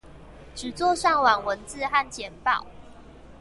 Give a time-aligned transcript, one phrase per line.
[0.55, 2.65] 只做上網文字和簡報